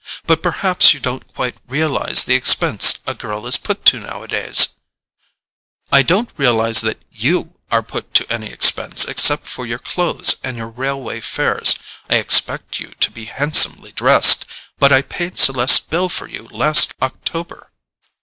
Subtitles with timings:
[0.25, 4.69] But perhaps you don't quite realize the expense a girl is put to nowadays——"
[5.91, 10.57] "I don't realize that YOU are put to any expense except for your clothes and
[10.57, 11.75] your railway fares.
[12.09, 14.45] I expect you to be handsomely dressed;
[14.79, 17.69] but I paid Celeste's bill for you last October."